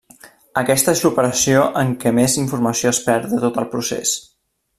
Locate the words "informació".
2.45-2.95